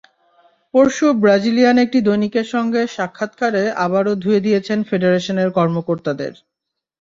[0.73, 6.33] পরশু ব্রাজিলিয়ান একটি দৈনিকের সঙ্গে সাক্ষাৎকারে আবারও ধুয়ে দিয়েছেন কনফেডারেশনের কর্মকর্তাদের।